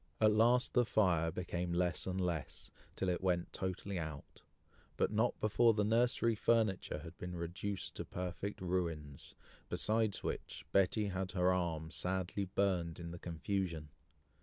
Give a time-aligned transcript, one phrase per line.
[0.19, 4.41] At last the fire became less and less, till it went totally out,
[4.97, 9.35] but not before the nursery furniture had been reduced to perfect ruins,
[9.69, 13.89] besides which, Betty had her arm sadly burned in the confusion.